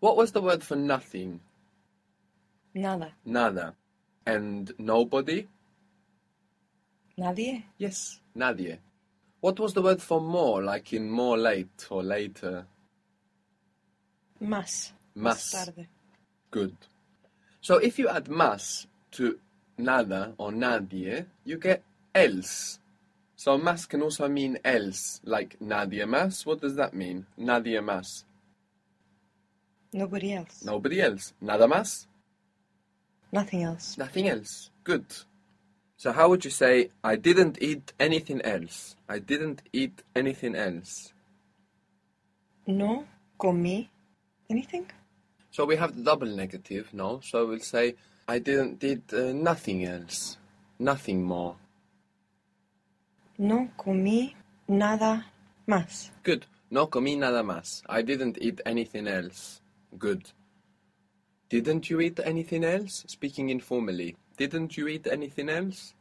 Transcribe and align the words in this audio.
What 0.00 0.16
was 0.16 0.32
the 0.32 0.40
word 0.40 0.62
for 0.62 0.76
nothing? 0.76 1.40
Nada. 2.74 3.12
Nada. 3.24 3.74
And 4.26 4.72
nobody? 4.78 5.46
Nadie. 7.18 7.64
Yes, 7.76 8.20
nadie. 8.34 8.78
What 9.40 9.60
was 9.60 9.74
the 9.74 9.82
word 9.82 10.00
for 10.00 10.20
more, 10.20 10.62
like 10.62 10.92
in 10.92 11.10
more 11.10 11.36
late 11.36 11.86
or 11.90 12.02
later? 12.02 12.66
Más. 14.40 14.92
Más. 15.16 15.50
tarde. 15.52 15.86
Good. 16.50 16.76
So 17.60 17.76
if 17.76 17.98
you 17.98 18.08
add 18.08 18.26
más 18.26 18.86
to 19.12 19.38
nada 19.76 20.34
or 20.38 20.50
nadie, 20.50 21.26
you 21.44 21.58
get 21.58 21.82
else. 22.14 22.78
So 23.36 23.58
más 23.58 23.86
can 23.88 24.02
also 24.02 24.28
mean 24.28 24.58
else, 24.64 25.20
like 25.24 25.58
nadie 25.60 26.04
más. 26.04 26.46
What 26.46 26.60
does 26.60 26.76
that 26.76 26.94
mean? 26.94 27.26
Nadie 27.38 27.80
más. 27.80 28.24
Nobody 29.92 30.32
else. 30.34 30.64
Nobody 30.64 31.00
else. 31.00 31.32
Nada 31.40 31.66
más. 31.66 32.06
Nothing 33.32 33.62
else. 33.64 33.96
Nothing 33.98 34.28
else. 34.28 34.70
Good. 34.84 35.06
So 35.96 36.12
how 36.12 36.28
would 36.30 36.44
you 36.44 36.50
say, 36.50 36.90
I 37.04 37.16
didn't 37.16 37.58
eat 37.60 37.92
anything 38.00 38.40
else? 38.42 38.96
I 39.08 39.18
didn't 39.18 39.62
eat 39.72 40.02
anything 40.16 40.54
else. 40.54 41.12
No 42.66 43.04
comí 43.38 43.88
anything. 44.48 44.86
So 45.50 45.64
we 45.64 45.76
have 45.76 45.94
the 45.96 46.02
double 46.02 46.28
negative, 46.28 46.88
no? 46.92 47.20
So 47.22 47.46
we'll 47.46 47.58
say, 47.60 47.96
I 48.28 48.38
didn't 48.38 48.78
did 48.78 49.02
uh, 49.12 49.32
nothing 49.32 49.84
else. 49.84 50.38
Nothing 50.78 51.22
more. 51.24 51.56
No 53.38 53.68
comí 53.76 54.34
nada 54.68 55.26
más. 55.66 56.10
Good. 56.22 56.46
No 56.70 56.86
comí 56.86 57.18
nada 57.18 57.42
más. 57.42 57.82
I 57.88 58.02
didn't 58.02 58.38
eat 58.40 58.60
anything 58.64 59.08
else. 59.08 59.60
Good. 59.98 60.32
Didn't 61.48 61.90
you 61.90 62.00
eat 62.00 62.20
anything 62.22 62.64
else? 62.64 63.04
Speaking 63.08 63.48
informally. 63.50 64.16
Didn't 64.36 64.76
you 64.76 64.88
eat 64.88 65.06
anything 65.06 65.48
else? 65.48 65.94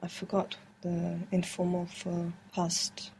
I 0.00 0.08
forgot 0.08 0.56
the 0.82 1.18
informal 1.30 1.86
for 1.86 2.32
past. 2.52 3.12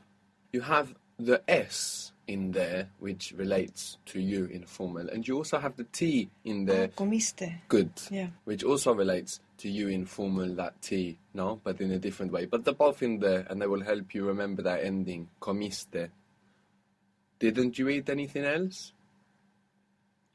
You 0.53 0.61
have 0.61 0.95
the 1.19 1.43
S 1.49 2.13
in 2.27 2.53
there, 2.53 2.89
which 2.99 3.33
relates 3.37 3.99
to 4.07 4.21
you 4.21 4.47
informal, 4.47 5.09
and 5.09 5.27
you 5.27 5.37
also 5.37 5.59
have 5.59 5.77
the 5.77 5.85
T 5.85 6.29
in 6.45 6.65
there. 6.65 6.85
Oh, 6.85 7.05
comiste. 7.05 7.61
Good. 7.69 7.91
Yeah. 8.11 8.29
Which 8.45 8.65
also 8.65 8.95
relates 8.95 9.41
to 9.59 9.69
you 9.69 9.89
informal, 9.89 10.55
that 10.57 10.81
T, 10.83 11.19
no? 11.35 11.61
But 11.63 11.81
in 11.81 11.93
a 11.93 11.99
different 11.99 12.33
way. 12.33 12.47
But 12.47 12.65
they're 12.65 12.75
both 12.75 13.03
in 13.03 13.19
there, 13.19 13.47
and 13.49 13.61
they 13.63 13.67
will 13.67 13.83
help 13.83 14.15
you 14.15 14.27
remember 14.27 14.63
that 14.63 14.85
ending. 14.85 15.29
Comiste. 15.41 16.11
Didn't 17.43 17.77
you 17.77 17.89
eat 17.89 18.09
anything 18.09 18.45
else? 18.45 18.93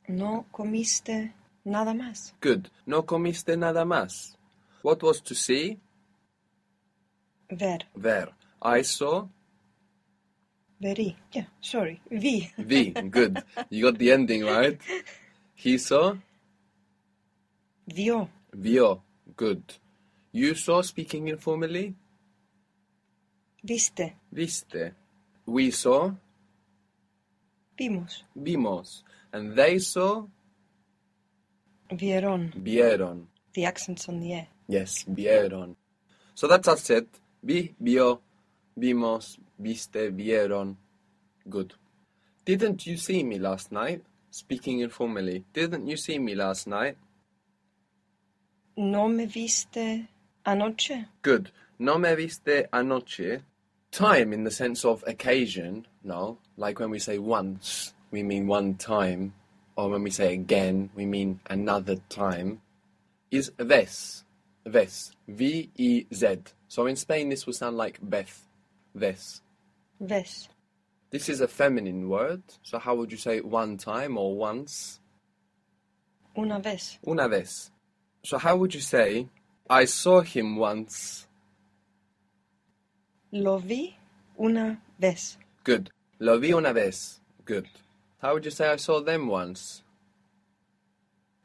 No 0.10 0.46
comiste 0.52 1.32
nada 1.64 1.94
más. 1.94 2.34
Good. 2.42 2.70
No 2.86 3.04
comiste 3.04 3.56
nada 3.56 3.86
más. 3.86 4.36
What 4.82 5.02
was 5.04 5.22
to 5.22 5.34
see? 5.34 5.80
Ver. 7.50 7.86
Ver. 7.96 8.34
I 8.62 8.82
saw. 8.82 9.26
Verí. 10.82 11.16
Yeah, 11.32 11.46
sorry. 11.62 12.02
Vi. 12.12 12.52
Vi. 12.58 12.92
Good. 12.92 13.42
You 13.70 13.90
got 13.90 13.98
the 13.98 14.12
ending 14.12 14.44
right. 14.44 14.78
He 15.56 15.78
saw. 15.78 16.18
Vio. 17.88 18.28
Vio. 18.54 19.02
Good. 19.38 19.64
You 20.34 20.56
saw, 20.56 20.82
speaking 20.82 21.30
informally. 21.30 21.96
Viste. 23.64 24.14
Viste. 24.30 24.92
We 25.46 25.72
saw. 25.72 26.12
Vimos. 27.78 28.24
Vimos. 28.36 29.04
And 29.32 29.56
they 29.56 29.80
saw. 29.80 30.26
Vieron. 31.92 32.54
Vieron. 32.54 33.26
The 33.54 33.66
accent's 33.66 34.08
on 34.10 34.20
the 34.20 34.34
air. 34.34 34.48
Yes, 34.68 35.06
vieron. 35.10 35.76
So 36.36 36.48
that's 36.48 36.68
us 36.68 36.84
said. 36.84 37.08
Vi, 37.42 37.76
vio, 37.80 38.22
vimos, 38.78 39.38
viste, 39.60 40.12
vieron. 40.12 40.76
Good. 41.50 41.74
Didn't 42.46 42.86
you 42.86 42.98
see 42.98 43.24
me 43.24 43.40
last 43.40 43.72
night? 43.72 44.04
Speaking 44.30 44.80
informally. 44.82 45.46
Didn't 45.54 45.88
you 45.88 45.98
see 45.98 46.20
me 46.20 46.36
last 46.36 46.68
night? 46.68 46.98
No 48.76 49.08
me 49.08 49.26
viste 49.26 50.08
anoche. 50.46 51.06
Good. 51.22 51.52
No 51.80 51.98
me 51.98 52.16
viste 52.16 52.68
anoche. 52.72 53.42
Time 53.92 54.34
in 54.34 54.44
the 54.44 54.52
sense 54.52 54.84
of 54.86 55.04
occasion, 55.08 55.88
no. 56.08 56.40
Like 56.56 56.80
when 56.80 56.90
we 56.90 57.00
say 57.00 57.20
once, 57.20 57.94
we 58.12 58.24
mean 58.24 58.48
one 58.48 58.76
time. 58.76 59.34
Or 59.76 59.90
when 59.90 60.02
we 60.04 60.10
say 60.10 60.34
again, 60.34 60.90
we 60.96 61.06
mean 61.06 61.40
another 61.50 61.98
time. 62.10 62.62
Is 63.30 63.52
vez. 63.60 64.24
Vez. 64.66 65.12
V-E-Z. 65.28 66.38
So 66.68 66.88
in 66.88 66.96
Spain 66.96 67.30
this 67.30 67.46
will 67.46 67.54
sound 67.54 67.78
like 67.78 68.00
Beth. 68.02 68.48
Vez. 68.96 69.42
Vez. 70.00 70.50
This 71.10 71.30
is 71.30 71.42
a 71.42 71.48
feminine 71.48 72.10
word. 72.10 72.42
So 72.64 72.80
how 72.80 72.96
would 72.96 73.12
you 73.12 73.18
say 73.18 73.40
one 73.42 73.78
time 73.78 74.18
or 74.18 74.36
once? 74.36 75.00
Una 76.38 76.60
vez. 76.60 77.00
Una 77.08 77.28
vez. 77.30 77.72
So 78.24 78.38
how 78.38 78.58
would 78.58 78.74
you 78.74 78.82
say 78.82 79.28
I 79.70 79.86
saw 79.86 80.22
him 80.22 80.58
once? 80.58 81.28
Lo 83.32 83.58
vi 83.58 83.96
una 84.40 84.82
vez. 85.00 85.38
Good. 85.64 85.92
Lo 86.20 86.40
vi 86.40 86.54
una 86.54 86.74
vez. 86.74 87.22
Good. 87.46 87.68
How 88.22 88.34
would 88.34 88.46
you 88.46 88.52
say 88.52 88.72
I 88.72 88.78
saw 88.78 89.00
them 89.02 89.28
once? 89.28 89.84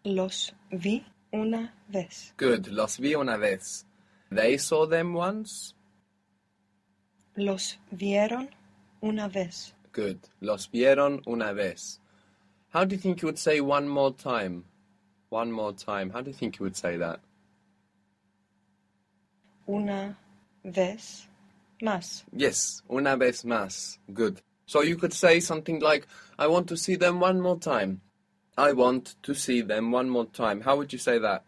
Los 0.05 0.53
vi 0.71 1.05
una 1.33 1.73
vez. 1.89 2.33
Good. 2.37 2.69
Los 2.69 2.97
vi 2.97 3.15
una 3.15 3.37
vez. 3.39 3.85
They 4.31 4.57
saw 4.57 4.87
them 4.87 5.15
once? 5.15 5.75
Los 7.37 7.77
vieron 7.95 8.49
una 9.03 9.29
vez. 9.29 9.75
Good. 9.93 10.19
Los 10.41 10.67
vieron 10.69 11.23
una 11.27 11.53
vez. 11.53 12.01
How 12.71 12.85
do 12.85 12.95
you 12.95 13.01
think 13.01 13.21
you 13.21 13.29
would 13.29 13.39
say 13.39 13.61
one 13.61 13.87
more 13.87 14.13
time? 14.13 14.65
One 15.29 15.53
more 15.53 15.73
time. 15.75 16.11
How 16.11 16.23
do 16.23 16.31
you 16.31 16.37
think 16.37 16.59
you 16.59 16.65
would 16.65 16.77
say 16.77 16.97
that? 16.97 17.21
Una 19.69 20.17
vez 20.65 21.29
más. 21.83 22.25
Yes, 22.33 22.83
una 22.89 23.17
vez 23.17 23.45
más. 23.45 23.99
Good. 24.13 24.41
So 24.73 24.81
you 24.81 24.97
could 24.97 25.13
say 25.13 25.39
something 25.39 25.81
like, 25.81 26.07
I 26.39 26.47
want 26.47 26.67
to 26.69 26.79
see 26.79 26.97
them 26.97 27.21
one 27.21 27.43
more 27.43 27.59
time. 27.59 28.01
I 28.57 28.73
want 28.73 29.17
to 29.23 29.35
see 29.35 29.61
them 29.61 29.93
one 29.93 30.09
more 30.09 30.25
time. 30.25 30.63
How 30.63 30.77
would 30.79 30.95
you 30.95 30.99
say 30.99 31.19
that? 31.19 31.45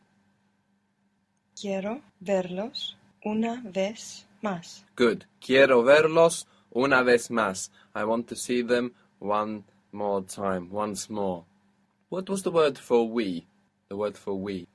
Quiero 1.59 2.03
verlos 2.23 2.97
una 3.25 3.63
vez 3.65 4.27
más. 4.43 4.85
Good. 4.95 5.25
Quiero 5.41 5.83
verlos 5.83 6.45
una 6.77 7.03
vez 7.03 7.31
más. 7.31 7.71
I 7.95 8.05
want 8.05 8.29
to 8.29 8.37
see 8.37 8.61
them 8.61 8.93
one 9.21 9.65
more 9.91 10.21
time. 10.21 10.69
Once 10.71 11.09
more. 11.09 11.47
What 12.11 12.29
was 12.29 12.43
the 12.43 12.51
word 12.51 12.77
for 12.77 13.09
we? 13.09 13.47
The 13.89 13.97
word 13.97 14.19
for 14.19 14.35
we. 14.35 14.69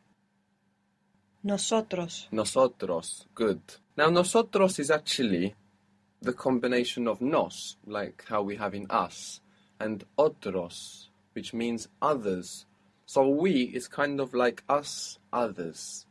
Nosotros. 1.44 2.28
Nosotros. 2.32 3.28
Good. 3.36 3.62
Now, 3.96 4.10
nosotros 4.10 4.80
is 4.80 4.90
actually 4.90 5.54
the 6.22 6.34
combination 6.34 7.08
of 7.08 7.22
nos, 7.22 7.78
like 7.86 8.26
how 8.28 8.42
we 8.42 8.56
have 8.58 8.74
in 8.74 8.88
us, 8.90 9.42
and 9.80 10.04
otros, 10.18 11.08
which 11.34 11.54
means 11.54 11.88
others. 12.02 12.66
So 13.06 13.28
we 13.28 13.64
is 13.64 13.88
kind 13.88 14.20
of 14.20 14.34
like 14.34 14.64
us, 14.70 15.18
others. 15.32 16.06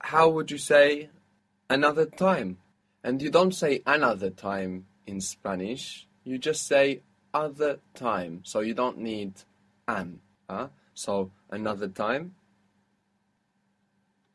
How 0.00 0.28
would 0.28 0.50
you 0.50 0.58
say 0.58 1.10
another 1.68 2.06
time? 2.06 2.58
And 3.04 3.20
you 3.20 3.30
don't 3.30 3.54
say 3.54 3.82
another 3.84 4.30
time 4.30 4.86
in 5.06 5.20
Spanish, 5.20 6.06
you 6.24 6.38
just 6.38 6.66
say 6.66 7.02
other 7.34 7.80
time. 7.94 8.40
So 8.44 8.60
you 8.60 8.74
don't 8.74 8.98
need 8.98 9.32
an. 9.88 10.20
Huh? 10.48 10.68
So 10.94 11.30
another 11.50 11.88
time, 11.88 12.34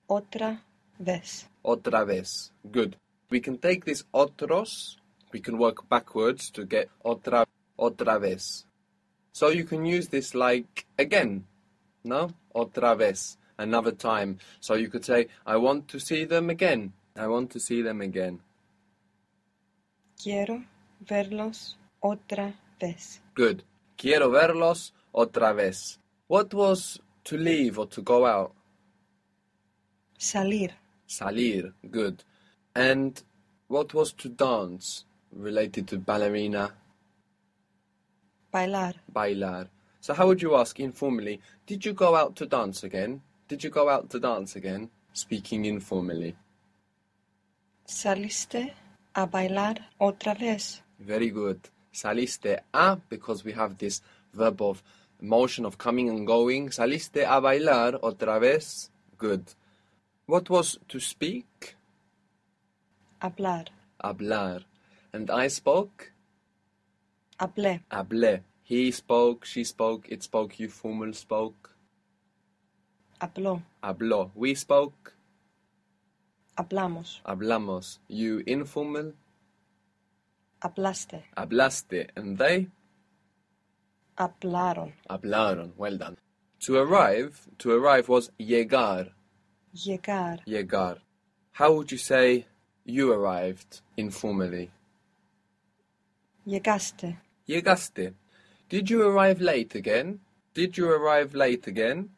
Otra 0.09 0.59
vez. 0.99 1.45
otra 1.63 2.05
vez. 2.05 2.51
Good. 2.71 2.95
We 3.29 3.39
can 3.39 3.57
take 3.57 3.85
this 3.85 4.03
otros, 4.13 4.97
we 5.33 5.39
can 5.39 5.57
work 5.57 5.89
backwards 5.89 6.49
to 6.51 6.65
get 6.65 6.89
otra, 7.03 7.45
otra 7.77 8.19
vez. 8.19 8.65
So 9.33 9.49
you 9.49 9.65
can 9.65 9.85
use 9.85 10.07
this 10.07 10.33
like 10.33 10.85
again, 10.97 11.45
no? 12.03 12.31
Otra 12.55 12.97
vez, 12.97 13.37
another 13.57 13.91
time. 13.91 14.39
So 14.59 14.75
you 14.75 14.89
could 14.89 15.05
say, 15.05 15.27
I 15.45 15.57
want 15.57 15.87
to 15.89 15.99
see 15.99 16.25
them 16.25 16.49
again. 16.49 16.93
I 17.15 17.27
want 17.27 17.51
to 17.51 17.59
see 17.59 17.81
them 17.81 18.01
again. 18.01 18.39
Quiero 20.21 20.63
verlos 21.05 21.75
otra 22.01 22.53
vez. 22.79 23.21
Good. 23.35 23.63
Quiero 23.97 24.29
verlos 24.29 24.91
otra 25.13 25.53
vez. 25.55 25.99
What 26.27 26.53
was 26.53 26.99
to 27.25 27.37
leave 27.37 27.77
or 27.77 27.87
to 27.87 28.01
go 28.01 28.25
out? 28.25 28.53
Salir. 30.17 30.71
Salir. 31.07 31.73
Good. 31.91 32.23
And 32.77 33.23
what 33.69 33.95
was 33.95 34.11
to 34.21 34.29
dance? 34.29 35.05
Related 35.31 35.87
to 35.87 35.97
ballerina. 35.97 36.73
Bailar. 38.53 38.93
Bailar. 39.11 39.67
So 39.99 40.13
how 40.13 40.27
would 40.27 40.43
you 40.43 40.55
ask 40.55 40.79
informally, 40.79 41.41
did 41.65 41.83
you 41.83 41.93
go 41.93 42.15
out 42.15 42.35
to 42.35 42.45
dance 42.45 42.83
again? 42.83 43.21
Did 43.47 43.63
you 43.63 43.71
go 43.71 43.89
out 43.89 44.11
to 44.11 44.19
dance 44.19 44.55
again? 44.55 44.91
Speaking 45.11 45.65
informally. 45.65 46.35
Saliste 47.87 48.71
a 49.15 49.25
bailar 49.25 49.77
otra 49.99 50.37
vez. 50.37 50.83
Very 50.99 51.31
good. 51.31 51.59
Saliste 51.91 52.59
a, 52.75 52.95
because 53.09 53.43
we 53.43 53.53
have 53.53 53.79
this 53.79 54.01
verb 54.35 54.61
of 54.61 54.83
motion 55.19 55.65
of 55.65 55.79
coming 55.79 56.09
and 56.09 56.27
going. 56.27 56.69
Saliste 56.69 57.23
a 57.25 57.41
bailar 57.41 57.99
otra 58.03 58.39
vez. 58.39 58.91
Good. 59.17 59.55
What 60.27 60.51
was 60.51 60.77
to 60.89 60.99
speak? 60.99 61.73
Hablar. 63.21 63.65
Hablar. 64.03 64.63
And 65.13 65.29
I 65.31 65.47
spoke? 65.47 66.11
Hablé. 67.39 67.81
Hablé. 67.91 68.41
He 68.63 68.91
spoke, 68.91 69.45
she 69.45 69.63
spoke, 69.63 70.07
it 70.09 70.23
spoke, 70.23 70.59
you 70.59 70.69
formal 70.69 71.13
spoke. 71.13 71.75
Habló. 73.21 73.63
Habló. 73.81 74.31
We 74.35 74.53
spoke. 74.55 75.13
Hablamos. 76.57 77.21
Hablamos. 77.25 77.99
You 78.07 78.43
informal. 78.45 79.13
Hablaste. 80.61 81.23
Hablaste. 81.35 82.09
And 82.15 82.37
they? 82.37 82.67
Hablaron. 84.17 84.93
Hablaron. 85.09 85.71
Well 85.77 85.97
done. 85.97 86.17
To 86.61 86.77
arrive, 86.77 87.47
to 87.59 87.71
arrive 87.71 88.09
was 88.09 88.31
llegar. 88.39 89.11
Llegar. 89.73 90.39
Llegar. 90.45 90.97
How 91.53 91.73
would 91.73 91.91
you 91.91 91.97
say 91.99 92.47
you 92.87 93.11
arrived 93.11 93.81
informally? 93.97 94.71
Llegaste. 96.45 97.17
Llegaste. 97.47 98.13
Did 98.69 98.89
you 98.89 99.01
arrive 99.03 99.41
late 99.41 99.75
again? 99.75 100.19
Did 100.53 100.77
you 100.77 100.89
arrive 100.89 101.35
late 101.35 101.67
again? 101.67 102.09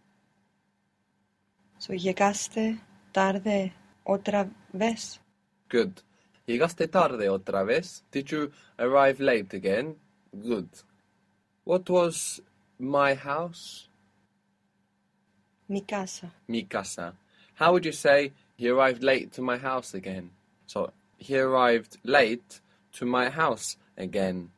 So 1.79 1.93
llegaste 1.93 2.79
tarde 3.11 3.73
otra 4.05 4.47
vez. 4.71 5.19
Good. 5.67 6.01
Llegaste 6.47 6.87
tarde 6.87 7.27
otra 7.29 7.65
vez? 7.65 8.03
Did 8.11 8.31
you 8.31 8.51
arrive 8.77 9.19
late 9.19 9.53
again? 9.55 9.95
Good. 10.31 10.69
What 11.63 11.89
was 11.89 12.41
my 12.77 13.15
house? 13.15 13.89
Mi 15.67 15.81
casa. 15.81 16.31
Mi 16.47 16.63
casa. 16.63 17.15
How 17.55 17.73
would 17.73 17.85
you 17.85 17.91
say 17.91 18.33
he 18.55 18.69
arrived 18.69 19.03
late 19.03 19.31
to 19.33 19.41
my 19.41 19.57
house 19.57 19.93
again? 19.95 20.31
So 20.69 20.91
he 21.17 21.35
arrived 21.35 21.97
late 22.03 22.61
to 22.93 23.05
my 23.05 23.29
house 23.29 23.75
again. 23.97 24.51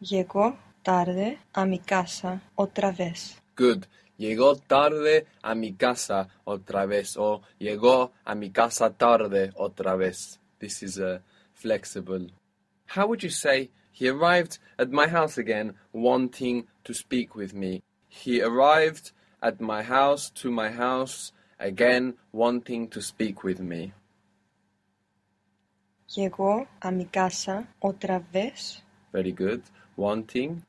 Llegó 0.00 0.56
tarde 0.84 1.38
a 1.52 1.66
mi 1.66 1.80
casa 1.80 2.40
otra 2.56 2.92
vez. 2.96 3.42
Good. 3.56 3.88
Llegó 4.16 4.54
tarde 4.54 5.26
a 5.42 5.56
mi 5.56 5.72
casa 5.72 6.28
otra 6.46 6.86
vez. 6.86 7.16
O 7.16 7.42
llegó 7.58 8.12
a 8.24 8.36
mi 8.36 8.50
casa 8.50 8.90
tarde 8.90 9.50
otra 9.56 9.96
vez. 9.98 10.38
This 10.60 10.84
is 10.84 11.00
uh, 11.00 11.18
flexible. 11.52 12.28
How 12.86 13.08
would 13.08 13.24
you 13.24 13.30
say 13.30 13.70
he 13.90 14.08
arrived 14.08 14.58
at 14.78 14.92
my 14.92 15.08
house 15.08 15.36
again 15.36 15.74
wanting 15.92 16.68
to 16.84 16.94
speak 16.94 17.34
with 17.34 17.54
me? 17.54 17.82
He 18.08 18.40
arrived 18.40 19.10
at 19.42 19.60
my 19.60 19.82
house 19.82 20.30
to 20.42 20.50
my 20.52 20.70
house 20.70 21.32
again 21.60 22.16
wanting 22.32 22.88
to 22.88 23.00
speak 23.00 23.44
with 23.44 23.60
me. 23.60 23.92
Llegó 26.08 26.66
a 26.80 26.90
mi 26.90 27.04
casa 27.04 27.68
otra 27.80 28.18
vez. 28.18 28.82
Very 29.12 29.32
good. 29.32 29.62
Wanting. 29.96 30.64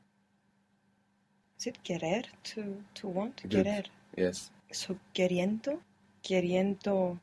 Is 1.58 1.68
it 1.68 1.84
querer? 1.84 2.24
To, 2.44 2.84
to 2.96 3.08
want? 3.08 3.42
Good. 3.44 3.64
Querer. 3.64 3.84
Yes. 4.16 4.52
So 4.72 4.98
queriendo. 5.14 5.80
Queriendo 6.22 7.20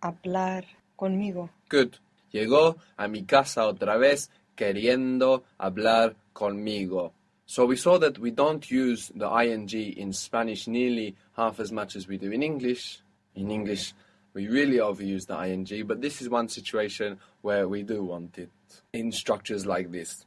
hablar 0.00 0.64
conmigo. 0.96 1.50
Good. 1.68 1.96
Llegó 2.32 2.76
a 2.96 3.06
mi 3.06 3.24
casa 3.24 3.66
otra 3.66 3.96
vez 3.96 4.30
queriendo 4.56 5.44
hablar 5.58 6.16
conmigo. 6.32 7.12
So 7.46 7.66
we 7.66 7.76
saw 7.76 7.98
that 7.98 8.18
we 8.18 8.30
don't 8.30 8.70
use 8.70 9.10
the 9.14 9.28
ing 9.42 9.68
in 9.70 10.12
Spanish 10.12 10.66
nearly 10.66 11.16
half 11.36 11.60
as 11.60 11.72
much 11.72 11.96
as 11.96 12.08
we 12.08 12.18
do 12.18 12.30
in 12.30 12.42
English. 12.42 13.00
In 13.34 13.50
English, 13.50 13.94
we 14.34 14.48
really 14.48 14.78
overuse 14.78 15.26
the 15.26 15.42
ing, 15.44 15.86
but 15.86 16.00
this 16.00 16.22
is 16.22 16.28
one 16.28 16.48
situation 16.48 17.18
where 17.42 17.68
we 17.68 17.82
do 17.82 18.02
want 18.04 18.38
it 18.38 18.50
in 18.92 19.12
structures 19.12 19.66
like 19.66 19.90
this. 19.90 20.24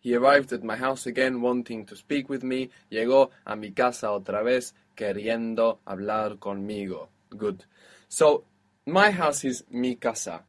He 0.00 0.14
arrived 0.14 0.52
at 0.52 0.62
my 0.62 0.76
house 0.76 1.06
again 1.06 1.40
wanting 1.40 1.84
to 1.86 1.96
speak 1.96 2.28
with 2.28 2.44
me. 2.44 2.70
Llegó 2.92 3.30
a 3.44 3.56
mi 3.56 3.72
casa 3.72 4.06
otra 4.12 4.44
vez 4.44 4.72
queriendo 4.96 5.78
hablar 5.84 6.36
conmigo. 6.38 7.08
Good. 7.30 7.64
So, 8.08 8.44
my 8.86 9.10
house 9.10 9.44
is 9.44 9.64
mi 9.70 9.96
casa. 9.96 10.44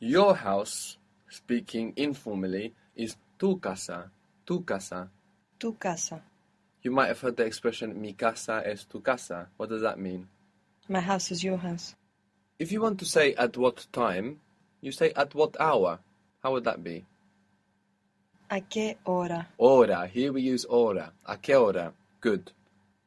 Your 0.00 0.34
house, 0.34 0.98
speaking 1.30 1.94
informally, 1.96 2.74
is 2.94 3.16
tu 3.38 3.58
casa. 3.58 4.10
Tu 4.44 4.60
casa. 4.64 5.08
Tu 5.60 5.72
casa. 5.74 6.22
You 6.82 6.90
might 6.90 7.08
have 7.08 7.20
heard 7.20 7.36
the 7.36 7.44
expression 7.44 8.00
mi 8.00 8.14
casa 8.14 8.62
es 8.64 8.86
tu 8.86 9.00
casa. 9.00 9.48
What 9.58 9.68
does 9.68 9.82
that 9.82 9.98
mean? 9.98 10.26
My 10.88 11.00
house 11.00 11.30
is 11.30 11.44
your 11.44 11.58
house. 11.58 11.94
If 12.58 12.72
you 12.72 12.80
want 12.80 12.98
to 13.00 13.04
say 13.04 13.34
at 13.34 13.58
what 13.58 13.86
time, 13.92 14.40
you 14.80 14.90
say 14.90 15.12
at 15.14 15.34
what 15.34 15.60
hour. 15.60 15.98
How 16.42 16.52
would 16.52 16.64
that 16.64 16.82
be? 16.82 17.04
¿A 18.50 18.62
qué 18.62 18.96
hora? 19.04 19.48
Hora. 19.58 20.06
Here 20.06 20.32
we 20.32 20.40
use 20.40 20.64
hora. 20.64 21.12
A 21.26 21.36
qué 21.36 21.54
hora. 21.54 21.92
Good. 22.22 22.52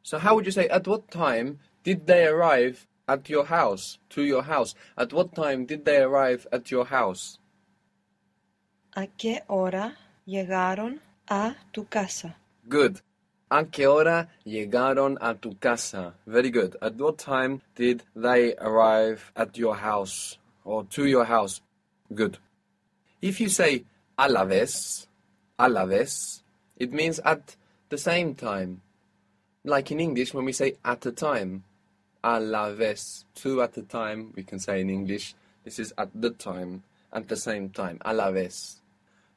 So 0.04 0.20
how 0.20 0.36
would 0.36 0.46
you 0.46 0.52
say 0.52 0.68
at 0.68 0.88
what 0.88 1.10
time 1.10 1.58
did 1.84 2.06
they 2.06 2.28
arrive 2.28 2.86
at 3.08 3.30
your 3.30 3.46
house, 3.46 3.98
to 4.12 4.22
your 4.22 4.44
house? 4.44 4.76
At 4.96 5.12
what 5.12 5.34
time 5.34 5.66
did 5.66 5.86
they 5.86 5.98
arrive 6.04 6.46
at 6.52 6.70
your 6.70 6.86
house? 6.86 7.40
¿A 8.96 9.08
qué 9.08 9.42
hora 9.50 9.98
llegaron 10.28 11.00
a 11.28 11.56
tu 11.72 11.86
casa? 11.86 12.38
Good. 12.68 13.02
¿A 13.52 13.66
qué 13.66 13.88
hora 13.88 14.30
llegaron 14.46 15.18
a 15.22 15.36
tu 15.36 15.56
casa? 15.60 16.16
Very 16.26 16.50
good. 16.50 16.76
At 16.82 16.96
what 16.96 17.18
time 17.18 17.62
did 17.76 18.04
they 18.16 18.56
arrive 18.56 19.32
at 19.36 19.58
your 19.58 19.76
house 19.76 20.38
or 20.64 20.86
to 20.86 21.06
your 21.06 21.26
house? 21.26 21.62
Good. 22.14 22.38
If 23.22 23.40
you 23.40 23.50
say 23.50 23.84
a 24.18 24.30
la 24.30 24.46
vez, 24.46 25.08
a 25.60 25.70
la 25.70 25.86
vez, 25.86 26.42
it 26.78 26.94
means 26.94 27.20
at 27.20 27.56
the 27.90 27.98
same 27.98 28.34
time. 28.34 28.82
Like 29.64 29.92
in 29.92 30.00
English, 30.00 30.34
when 30.34 30.46
we 30.46 30.54
say 30.54 30.76
at 30.84 31.06
a 31.06 31.12
time, 31.12 31.64
a 32.24 32.40
la 32.40 32.72
vez, 32.72 33.26
two 33.36 33.62
at 33.62 33.78
a 33.78 33.84
time, 33.84 34.34
we 34.36 34.44
can 34.44 34.60
say 34.60 34.82
in 34.82 34.90
English. 34.90 35.36
This 35.64 35.80
is 35.80 35.94
at 35.98 36.10
the 36.16 36.32
time, 36.32 36.84
at 37.12 37.28
the 37.28 37.38
same 37.38 37.70
time, 37.70 38.00
a 38.02 38.14
la 38.14 38.32
vez. 38.32 38.82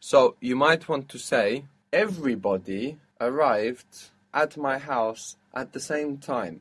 So 0.01 0.37
you 0.41 0.57
might 0.57 0.89
want 0.89 1.09
to 1.11 1.19
say, 1.19 1.65
everybody 1.93 2.99
arrived 3.21 4.11
at 4.33 4.57
my 4.57 4.79
house 4.79 5.37
at 5.55 5.73
the 5.73 5.81
same 5.81 6.19
time. 6.19 6.61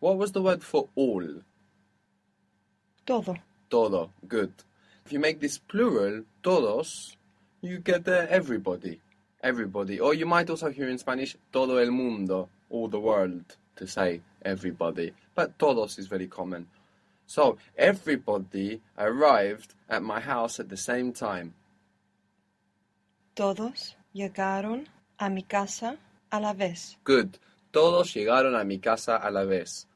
What 0.00 0.18
was 0.18 0.32
the 0.32 0.42
word 0.42 0.62
for 0.62 0.88
all? 0.94 1.26
Todo. 3.06 3.36
Todo. 3.70 4.10
Good. 4.26 4.52
If 5.04 5.12
you 5.12 5.18
make 5.18 5.40
this 5.40 5.58
plural, 5.58 6.24
todos, 6.42 7.16
you 7.60 7.78
get 7.78 8.06
uh, 8.08 8.26
everybody. 8.28 9.00
Everybody. 9.42 10.00
Or 10.00 10.14
you 10.14 10.26
might 10.26 10.50
also 10.50 10.70
hear 10.70 10.88
in 10.88 10.98
Spanish, 10.98 11.36
todo 11.52 11.76
el 11.76 11.90
mundo, 11.90 12.48
all 12.70 12.88
the 12.88 13.00
world, 13.00 13.56
to 13.76 13.86
say 13.86 14.20
everybody. 14.44 15.12
But 15.34 15.58
todos 15.58 15.98
is 15.98 16.06
very 16.06 16.26
common. 16.26 16.66
So, 17.26 17.56
everybody 17.78 18.80
arrived 18.98 19.74
at 19.88 20.02
my 20.02 20.20
house 20.20 20.60
at 20.60 20.68
the 20.68 20.76
same 20.76 21.12
time. 21.12 21.54
Todos 23.34 23.96
llegaron 24.14 24.86
a 25.18 25.28
mi 25.28 25.42
casa 25.42 25.96
a 26.30 26.40
la 26.40 26.52
vez. 26.52 26.98
Good. 27.04 27.36
Todos 27.70 28.14
llegaron 28.14 28.54
a 28.54 28.64
mi 28.64 28.78
casa 28.78 29.16
a 29.16 29.30
la 29.30 29.44
vez. 29.44 29.88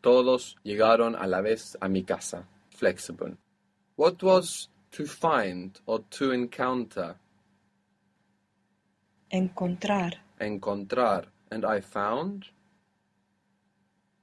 Todos 0.00 0.56
llegaron 0.64 1.14
a 1.14 1.26
la 1.26 1.40
vez 1.40 1.76
a 1.80 1.88
mi 1.88 2.02
casa. 2.02 2.46
Flexible. 2.70 3.36
What 3.96 4.22
was 4.22 4.70
to 4.92 5.06
find 5.06 5.78
or 5.86 6.02
to 6.18 6.32
encounter? 6.32 7.16
Encontrar. 9.30 10.14
Encontrar. 10.40 11.26
And 11.50 11.64
I 11.64 11.80
found? 11.80 12.46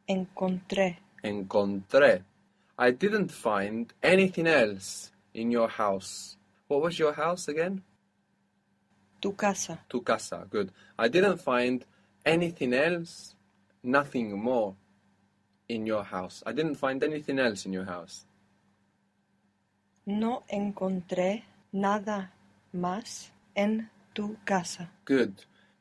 Encontré. 0.08 0.98
Encontré. 1.24 2.24
I 2.80 2.92
didn't 2.92 3.32
find 3.32 3.94
anything 4.02 4.48
else 4.48 5.12
in 5.34 5.52
your 5.52 5.68
house. 5.68 6.38
What 6.68 6.82
was 6.82 7.00
your 7.00 7.14
house 7.14 7.48
again? 7.48 7.84
Tu 9.28 9.36
casa. 9.36 9.84
Tu 9.90 10.02
casa. 10.04 10.48
Good. 10.50 10.72
I 10.98 11.10
didn't 11.10 11.40
find 11.40 11.84
anything 12.26 12.74
else, 12.74 13.36
nothing 13.84 14.42
more 14.42 14.74
in 15.68 15.86
your 15.86 16.04
house. 16.04 16.42
I 16.46 16.54
didn't 16.54 16.76
find 16.76 17.04
anything 17.04 17.38
else 17.38 17.66
in 17.66 17.74
your 17.74 17.84
house. 17.84 18.26
No 20.06 20.44
encontré 20.48 21.44
nada 21.74 22.32
más 22.74 23.32
en 23.54 23.90
tu 24.14 24.38
casa. 24.46 24.92
Good. 25.04 25.34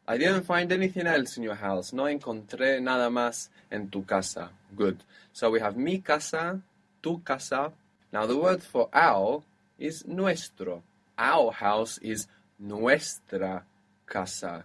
I 0.08 0.18
didn't 0.18 0.42
find 0.42 0.72
anything 0.72 1.06
else 1.06 1.36
in 1.36 1.44
your 1.44 1.54
house. 1.54 1.92
No 1.92 2.08
encontré 2.08 2.80
nada 2.80 3.10
más 3.10 3.50
en 3.70 3.88
tu 3.90 4.04
casa. 4.04 4.50
Good. 4.74 5.04
So 5.32 5.52
we 5.52 5.60
have 5.60 5.76
mi 5.76 6.00
casa, 6.00 6.60
tu 7.00 7.22
casa. 7.22 7.72
Now 8.12 8.26
the 8.26 8.36
word 8.36 8.64
for 8.64 8.88
our 8.92 9.44
is 9.78 10.04
nuestro. 10.04 10.82
Our 11.16 11.52
house 11.52 11.98
is 12.02 12.26
nuestra 12.58 13.64
casa. 14.06 14.64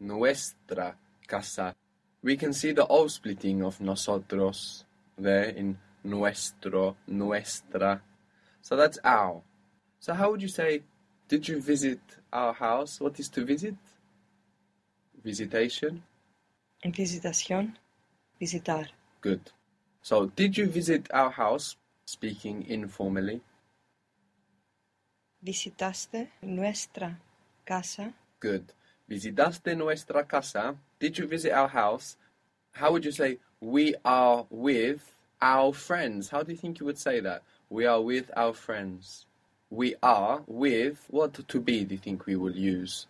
Nuestra 0.00 0.94
casa. 1.26 1.74
We 2.22 2.36
can 2.36 2.52
see 2.52 2.72
the 2.72 2.86
O 2.86 3.06
splitting 3.08 3.62
of 3.62 3.80
nosotros 3.80 4.84
there 5.16 5.44
in 5.44 5.78
nuestro, 6.04 6.96
nuestra. 7.06 8.02
So 8.62 8.76
that's 8.76 8.98
our. 9.04 9.42
So 9.98 10.14
how 10.14 10.30
would 10.30 10.42
you 10.42 10.48
say, 10.48 10.82
did 11.28 11.48
you 11.48 11.60
visit 11.60 12.00
our 12.32 12.52
house? 12.52 13.00
What 13.00 13.18
is 13.20 13.28
to 13.30 13.44
visit? 13.44 13.76
Visitation. 15.22 16.02
Visitación, 16.84 17.76
visitar. 18.40 18.88
Good. 19.20 19.52
So, 20.02 20.26
did 20.26 20.56
you 20.56 20.66
visit 20.66 21.08
our 21.12 21.30
house? 21.30 21.76
Speaking 22.06 22.66
informally. 22.66 23.42
Visitaste 25.42 26.30
nuestra 26.42 27.18
casa. 27.64 28.12
Good. 28.40 28.72
Visitaste 29.08 29.74
nuestra 29.76 30.24
casa. 30.24 30.76
Did 30.98 31.18
you 31.18 31.26
visit 31.26 31.52
our 31.52 31.68
house? 31.68 32.16
How 32.72 32.92
would 32.92 33.04
you 33.04 33.12
say, 33.12 33.38
we 33.60 33.94
are 34.04 34.46
with 34.50 35.14
our 35.40 35.72
friends? 35.72 36.28
How 36.28 36.42
do 36.42 36.52
you 36.52 36.58
think 36.58 36.78
you 36.78 36.86
would 36.86 36.98
say 36.98 37.20
that? 37.20 37.42
We 37.68 37.86
are 37.86 38.00
with 38.00 38.30
our 38.36 38.52
friends. 38.52 39.26
We 39.70 39.94
are 40.02 40.42
with, 40.46 41.06
what 41.08 41.34
to 41.34 41.60
be 41.60 41.84
do 41.84 41.94
you 41.94 42.00
think 42.00 42.26
we 42.26 42.36
will 42.36 42.56
use? 42.56 43.06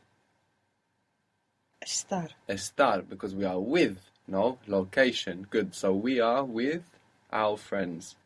Estar. 1.83 2.29
Estar, 2.49 3.09
because 3.09 3.35
we 3.35 3.45
are 3.45 3.59
with, 3.59 3.99
no? 4.29 4.59
Location. 4.67 5.47
Good. 5.51 5.75
So 5.75 5.95
we 5.95 6.21
are 6.21 6.45
with 6.45 6.85
our 7.33 7.57
friends. 7.57 8.17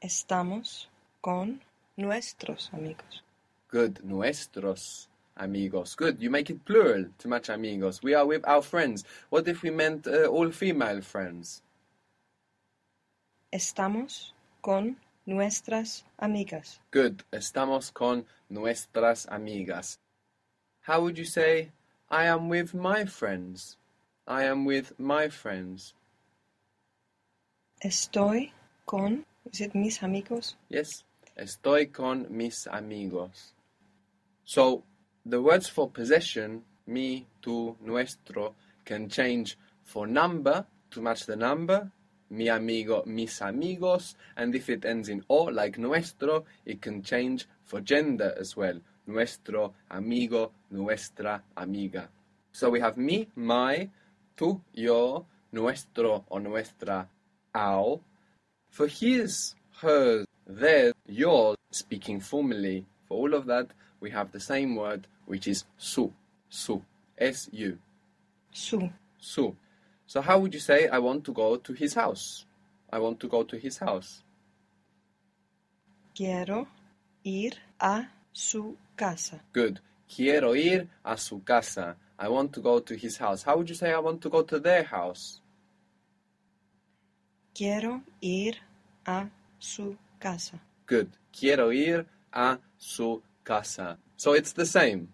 Estamos 0.00 0.86
con 1.20 1.60
nuestros 1.96 2.70
amigos. 2.72 3.22
Good. 3.68 4.04
Nuestros 4.04 5.08
amigos. 5.36 5.94
Good. 5.94 6.20
You 6.20 6.30
make 6.30 6.50
it 6.50 6.64
plural 6.64 7.06
to 7.18 7.28
match 7.28 7.48
amigos. 7.48 8.02
We 8.02 8.14
are 8.14 8.26
with 8.26 8.46
our 8.46 8.62
friends. 8.62 9.04
What 9.30 9.48
if 9.48 9.62
we 9.62 9.70
meant 9.70 10.06
uh, 10.06 10.26
all 10.26 10.50
female 10.50 11.00
friends? 11.02 11.62
Estamos 13.52 14.32
con 14.62 14.96
nuestras 15.26 16.04
amigas. 16.18 16.80
Good. 16.90 17.22
Estamos 17.32 17.92
con 17.92 18.24
nuestras 18.50 19.26
amigas. 19.26 19.98
How 20.82 21.00
would 21.02 21.16
you 21.16 21.24
say, 21.24 21.70
I 22.10 22.24
am 22.24 22.48
with 22.48 22.74
my 22.74 23.04
friends? 23.04 23.76
I 24.26 24.44
am 24.44 24.64
with 24.64 24.98
my 24.98 25.28
friends. 25.28 25.94
Estoy 27.84 28.52
con, 28.86 29.24
is 29.50 29.60
it 29.60 29.74
mis 29.74 30.02
amigos? 30.02 30.56
Yes. 30.68 31.04
Estoy 31.42 31.88
con 31.88 32.28
mis 32.30 32.68
amigos. 32.68 33.56
So, 34.44 34.84
the 35.26 35.42
words 35.42 35.68
for 35.68 35.90
possession, 35.90 36.62
mi, 36.86 37.26
tu, 37.40 37.76
nuestro, 37.80 38.54
can 38.84 39.08
change 39.08 39.58
for 39.82 40.06
number 40.06 40.64
to 40.92 41.02
match 41.02 41.26
the 41.26 41.34
number, 41.34 41.90
mi 42.30 42.48
amigo, 42.48 43.02
mis 43.06 43.42
amigos, 43.42 44.14
and 44.36 44.54
if 44.54 44.70
it 44.70 44.84
ends 44.84 45.08
in 45.08 45.24
o, 45.28 45.42
like 45.44 45.78
nuestro, 45.78 46.44
it 46.64 46.80
can 46.80 47.02
change 47.02 47.46
for 47.64 47.80
gender 47.80 48.32
as 48.38 48.56
well. 48.56 48.78
Nuestro, 49.08 49.74
amigo, 49.90 50.52
nuestra, 50.70 51.42
amiga. 51.56 52.08
So 52.52 52.70
we 52.70 52.78
have 52.78 52.96
mi, 52.96 53.26
my, 53.34 53.88
tu, 54.36 54.60
yo, 54.74 55.26
nuestro 55.50 56.24
or 56.28 56.38
nuestra, 56.38 57.08
our. 57.52 57.98
For 58.70 58.86
his, 58.86 59.56
hers, 59.80 60.24
theirs, 60.46 60.94
yours, 61.06 61.56
speaking 61.70 62.20
formally, 62.20 62.86
for 63.06 63.16
all 63.18 63.34
of 63.34 63.46
that, 63.46 63.68
we 64.00 64.10
have 64.10 64.32
the 64.32 64.40
same 64.40 64.74
word, 64.76 65.06
which 65.26 65.46
is 65.46 65.64
su, 65.78 66.12
su, 66.48 66.82
S-U, 67.18 67.78
Su. 68.50 68.90
su. 69.18 69.56
So 70.06 70.20
how 70.20 70.38
would 70.40 70.52
you 70.52 70.60
say, 70.60 70.88
I 70.88 70.98
want 70.98 71.24
to 71.24 71.32
go 71.32 71.56
to 71.56 71.72
his 71.72 71.94
house? 71.94 72.44
I 72.92 72.98
want 72.98 73.20
to 73.20 73.28
go 73.28 73.42
to 73.44 73.56
his 73.56 73.78
house. 73.78 74.22
Quiero 76.14 76.66
ir 77.24 77.52
a 77.80 78.06
su 78.32 78.76
casa. 78.96 79.40
Good. 79.52 79.80
Quiero 80.06 80.54
ir 80.54 80.88
a 81.04 81.16
su 81.16 81.40
casa. 81.40 81.96
I 82.18 82.28
want 82.28 82.52
to 82.52 82.60
go 82.60 82.80
to 82.80 82.94
his 82.94 83.16
house. 83.16 83.42
How 83.44 83.56
would 83.56 83.68
you 83.70 83.74
say, 83.74 83.92
I 83.92 83.98
want 83.98 84.20
to 84.22 84.28
go 84.28 84.42
to 84.42 84.58
their 84.58 84.82
house? 84.82 85.40
Quiero 87.54 88.02
ir 88.20 88.54
a 89.06 89.26
su 89.58 89.96
casa. 90.22 90.60
Good. 90.86 91.10
Quiero 91.32 91.70
ir 91.70 92.06
a 92.32 92.58
su 92.78 93.22
casa. 93.44 93.98
So 94.16 94.32
it's 94.32 94.52
the 94.52 94.66
same. 94.66 95.08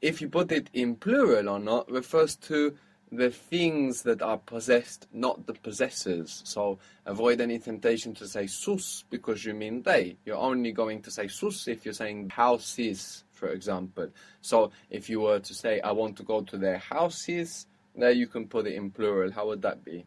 If 0.00 0.20
you 0.20 0.28
put 0.28 0.52
it 0.52 0.70
in 0.72 0.96
plural 0.96 1.48
or 1.48 1.58
not 1.58 1.90
refers 1.90 2.36
to 2.48 2.76
the 3.10 3.30
things 3.30 4.02
that 4.02 4.22
are 4.22 4.38
possessed, 4.38 5.08
not 5.12 5.46
the 5.46 5.54
possessors. 5.54 6.42
So 6.44 6.78
avoid 7.06 7.40
any 7.40 7.58
temptation 7.58 8.14
to 8.14 8.28
say 8.28 8.46
sus 8.46 9.04
because 9.10 9.44
you 9.44 9.54
mean 9.54 9.82
they. 9.82 10.16
You're 10.24 10.36
only 10.36 10.72
going 10.72 11.02
to 11.02 11.10
say 11.10 11.28
sus 11.28 11.68
if 11.68 11.84
you're 11.84 11.94
saying 11.94 12.30
houses, 12.30 13.24
for 13.32 13.48
example. 13.48 14.08
So 14.40 14.70
if 14.90 15.08
you 15.08 15.20
were 15.20 15.40
to 15.40 15.54
say, 15.54 15.80
I 15.80 15.92
want 15.92 16.16
to 16.18 16.22
go 16.22 16.42
to 16.42 16.58
their 16.58 16.78
houses, 16.78 17.66
there 17.94 18.12
you 18.12 18.26
can 18.26 18.46
put 18.46 18.66
it 18.66 18.74
in 18.74 18.90
plural. 18.90 19.32
How 19.32 19.46
would 19.48 19.62
that 19.62 19.84
be? 19.84 20.04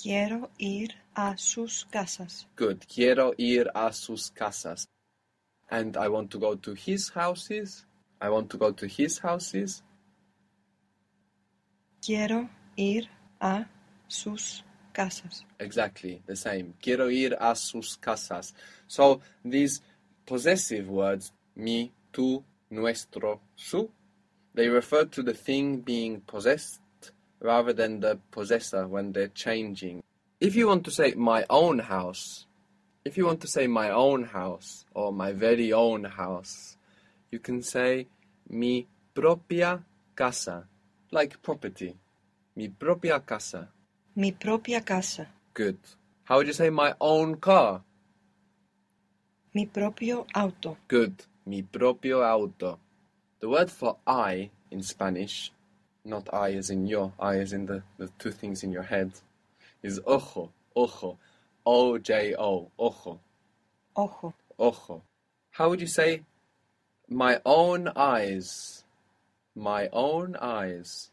Quiero 0.00 0.50
ir 0.58 0.88
a 1.16 1.36
sus 1.36 1.84
casas. 1.84 2.46
Good. 2.56 2.86
Quiero 2.88 3.32
ir 3.38 3.70
a 3.74 3.92
sus 3.92 4.30
casas. 4.30 4.86
And 5.70 5.96
I 5.96 6.08
want 6.08 6.30
to 6.32 6.38
go 6.38 6.54
to 6.54 6.74
his 6.74 7.10
houses. 7.10 7.86
I 8.20 8.30
want 8.30 8.50
to 8.50 8.56
go 8.56 8.72
to 8.72 8.86
his 8.86 9.18
houses. 9.18 9.82
Quiero 12.04 12.48
ir 12.76 13.04
a 13.40 13.66
sus 14.08 14.62
casas. 14.92 15.44
Exactly 15.58 16.22
the 16.26 16.36
same. 16.36 16.74
Quiero 16.80 17.08
ir 17.08 17.36
a 17.40 17.54
sus 17.56 17.96
casas. 17.96 18.52
So 18.86 19.20
these 19.44 19.80
possessive 20.26 20.88
words, 20.88 21.32
mi, 21.56 21.92
tu, 22.12 22.44
nuestro, 22.70 23.40
su, 23.56 23.90
they 24.54 24.68
refer 24.68 25.04
to 25.06 25.22
the 25.22 25.34
thing 25.34 25.80
being 25.80 26.20
possessed 26.20 26.80
rather 27.40 27.72
than 27.72 28.00
the 28.00 28.18
possessor 28.30 28.86
when 28.86 29.12
they're 29.12 29.28
changing. 29.28 30.02
If 30.42 30.56
you 30.56 30.66
want 30.66 30.82
to 30.86 30.90
say 30.90 31.14
my 31.14 31.46
own 31.48 31.78
house, 31.78 32.46
if 33.04 33.16
you 33.16 33.26
want 33.26 33.40
to 33.42 33.46
say 33.46 33.68
my 33.68 33.90
own 33.90 34.24
house 34.24 34.84
or 34.92 35.12
my 35.12 35.30
very 35.30 35.72
own 35.72 36.02
house, 36.02 36.76
you 37.30 37.38
can 37.38 37.62
say 37.62 38.08
mi 38.50 38.88
propia 39.14 39.84
casa, 40.16 40.66
like 41.12 41.40
property. 41.40 41.94
Mi 42.56 42.66
propia 42.66 43.20
casa. 43.20 43.68
Mi 44.16 44.32
propia 44.32 44.80
casa. 44.80 45.28
Good. 45.54 45.78
How 46.24 46.38
would 46.38 46.48
you 46.48 46.54
say 46.54 46.70
my 46.70 46.94
own 47.00 47.36
car? 47.36 47.82
Mi 49.54 49.66
propio 49.66 50.26
auto. 50.34 50.76
Good. 50.88 51.22
Mi 51.46 51.62
propio 51.62 52.20
auto. 52.20 52.80
The 53.38 53.48
word 53.48 53.70
for 53.70 53.98
eye 54.04 54.50
in 54.72 54.82
Spanish, 54.82 55.52
not 56.04 56.34
I 56.34 56.54
as 56.54 56.68
in 56.68 56.88
your, 56.88 57.12
eye 57.20 57.38
as 57.38 57.52
in 57.52 57.66
the, 57.66 57.84
the 57.96 58.08
two 58.18 58.32
things 58.32 58.64
in 58.64 58.72
your 58.72 58.82
head, 58.82 59.12
is 59.82 60.00
ojo, 60.06 60.50
ojo. 60.76 61.18
O 61.64 61.96
J 61.98 62.34
O, 62.36 62.70
ojo, 62.78 63.20
Ojo. 63.94 64.34
ojo. 64.58 65.02
How 65.52 65.68
would 65.68 65.80
you 65.80 65.86
say 65.86 66.22
my 67.08 67.40
own 67.44 67.88
eyes? 67.94 68.84
My 69.54 69.88
own 69.92 70.34
eyes. 70.40 71.10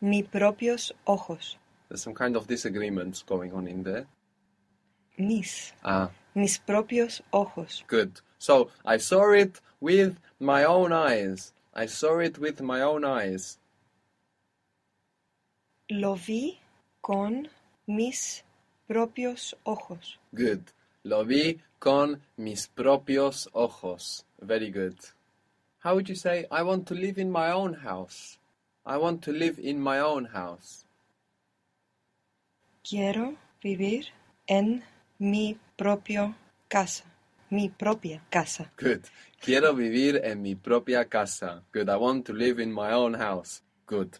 Mi 0.00 0.22
propios 0.22 0.92
ojos. 1.06 1.56
There's 1.88 2.02
some 2.02 2.14
kind 2.14 2.36
of 2.36 2.46
disagreement 2.46 3.24
going 3.26 3.52
on 3.52 3.66
in 3.66 3.82
there. 3.82 4.06
Mis. 5.18 5.72
Ah, 5.84 6.10
Mis 6.34 6.58
propios 6.58 7.20
ojos. 7.32 7.82
Good. 7.86 8.20
So 8.38 8.68
I 8.84 8.98
saw 8.98 9.32
it 9.32 9.60
with 9.80 10.18
my 10.38 10.64
own 10.64 10.92
eyes. 10.92 11.52
I 11.74 11.86
saw 11.86 12.18
it 12.18 12.38
with 12.38 12.60
my 12.60 12.80
own 12.82 13.04
eyes. 13.04 13.58
Lo 15.88 16.16
vi 16.16 16.58
con 17.00 17.48
mis 17.86 18.44
propios 18.86 19.56
ojos. 19.64 20.18
Good. 20.32 20.60
Lo 21.02 21.24
vi 21.24 21.60
con 21.78 22.20
mis 22.36 22.68
propios 22.68 23.48
ojos. 23.52 24.24
Very 24.40 24.70
good. 24.70 24.96
How 25.80 25.94
would 25.94 26.08
you 26.08 26.14
say, 26.14 26.46
I 26.50 26.62
want 26.62 26.86
to 26.88 26.94
live 26.94 27.18
in 27.18 27.30
my 27.30 27.50
own 27.52 27.74
house? 27.74 28.38
I 28.86 28.96
want 28.96 29.22
to 29.24 29.32
live 29.32 29.58
in 29.58 29.80
my 29.80 30.00
own 30.00 30.26
house. 30.26 30.86
Quiero 32.82 33.36
vivir 33.62 34.06
en 34.46 34.82
mi 35.18 35.58
propio 35.76 36.34
casa. 36.68 37.04
mi 37.54 37.68
propia 37.68 38.20
casa. 38.30 38.70
Good. 38.76 39.04
Quiero 39.40 39.74
vivir 39.74 40.20
en 40.24 40.42
mi 40.42 40.54
propia 40.54 41.04
casa. 41.04 41.62
Good. 41.72 41.88
I 41.88 41.96
want 41.96 42.26
to 42.26 42.32
live 42.32 42.60
in 42.60 42.72
my 42.72 42.92
own 42.92 43.14
house. 43.14 43.62
Good. 43.86 44.18